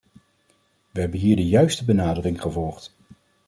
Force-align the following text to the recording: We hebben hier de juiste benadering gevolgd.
We 0.91 0.99
hebben 1.01 1.19
hier 1.19 1.35
de 1.35 1.47
juiste 1.47 1.85
benadering 1.85 2.41
gevolgd. 2.41 2.95